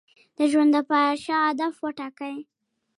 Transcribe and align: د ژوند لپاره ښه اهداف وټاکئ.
د 0.37 0.39
ژوند 0.51 0.71
لپاره 0.77 1.19
ښه 1.23 1.35
اهداف 1.47 1.75
وټاکئ. 1.81 2.37